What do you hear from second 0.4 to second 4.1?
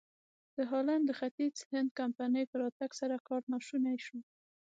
د هالنډ د ختیځ هند کمپنۍ په راتګ سره کار ناشونی